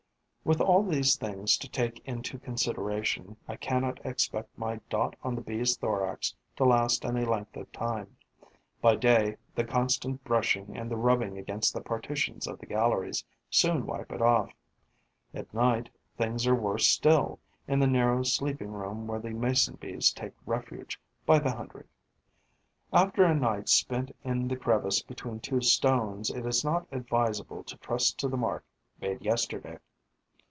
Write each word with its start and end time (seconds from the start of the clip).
With 0.43 0.59
all 0.59 0.81
these 0.81 1.15
things 1.17 1.55
to 1.57 1.69
take 1.69 1.99
into 2.03 2.39
consideration, 2.39 3.37
I 3.47 3.57
cannot 3.57 4.03
expect 4.03 4.57
my 4.57 4.81
dot 4.89 5.15
on 5.23 5.35
the 5.35 5.41
Bee's 5.41 5.77
thorax 5.77 6.35
to 6.55 6.65
last 6.65 7.05
any 7.05 7.23
length 7.25 7.55
of 7.55 7.71
time. 7.71 8.17
By 8.81 8.95
day, 8.95 9.37
the 9.53 9.63
constant 9.63 10.23
brushing 10.23 10.75
and 10.75 10.89
the 10.89 10.97
rubbing 10.97 11.37
against 11.37 11.75
the 11.75 11.79
partitions 11.81 12.47
of 12.47 12.57
the 12.57 12.65
galleries 12.65 13.23
soon 13.51 13.85
wipe 13.85 14.11
it 14.11 14.19
off; 14.21 14.51
at 15.31 15.53
night, 15.53 15.89
things 16.17 16.47
are 16.47 16.55
worse 16.55 16.87
still, 16.87 17.37
in 17.67 17.77
the 17.77 17.85
narrow 17.87 18.23
sleeping 18.23 18.71
room 18.71 19.05
where 19.05 19.19
the 19.19 19.29
Mason 19.33 19.75
bees 19.79 20.11
take 20.11 20.33
refuge 20.47 20.99
by 21.23 21.37
the 21.37 21.51
hundred. 21.53 21.87
After 22.91 23.23
a 23.23 23.35
night 23.35 23.69
spent 23.69 24.13
in 24.23 24.47
the 24.47 24.57
crevice 24.57 25.03
between 25.03 25.39
two 25.39 25.61
stones, 25.61 26.31
it 26.31 26.47
is 26.47 26.65
not 26.65 26.87
advisable 26.91 27.63
to 27.65 27.77
trust 27.77 28.17
to 28.19 28.27
the 28.27 28.37
mark 28.37 28.65
made 28.99 29.21
yesterday. 29.23 29.77